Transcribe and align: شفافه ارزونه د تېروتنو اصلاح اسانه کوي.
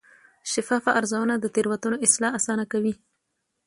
شفافه 0.51 0.89
ارزونه 0.99 1.33
د 1.39 1.45
تېروتنو 1.55 1.97
اصلاح 2.07 2.31
اسانه 2.39 2.65
کوي. 2.71 2.93